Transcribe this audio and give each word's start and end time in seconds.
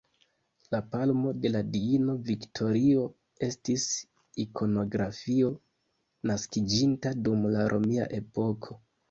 La 0.75 0.77
palmo 0.93 1.33
de 1.41 1.49
la 1.55 1.59
diino 1.75 2.15
Viktorio 2.29 3.03
estis 3.49 3.85
ikonografio 4.45 5.53
naskiĝinta 6.33 7.15
dum 7.29 7.47
la 7.59 7.69
romia 7.77 8.11
epoko. 8.25 8.81